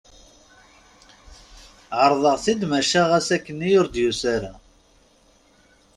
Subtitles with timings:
[2.01, 4.53] Ɛerḍeɣ-t-id maca ɣas akken, ur d-yusa ara.